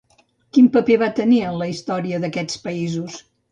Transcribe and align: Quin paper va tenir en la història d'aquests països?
Quin 0.57 0.69
paper 0.77 0.97
va 1.01 1.09
tenir 1.19 1.43
en 1.51 1.61
la 1.61 1.69
història 1.75 2.25
d'aquests 2.25 2.61
països? 2.67 3.23